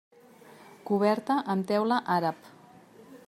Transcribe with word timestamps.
Coberta 0.91 1.37
amb 1.55 1.69
teula 1.73 2.01
àrab. 2.17 2.53